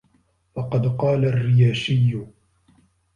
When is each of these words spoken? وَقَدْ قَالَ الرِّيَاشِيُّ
وَقَدْ 0.55 0.87
قَالَ 0.97 1.23
الرِّيَاشِيُّ 1.25 2.25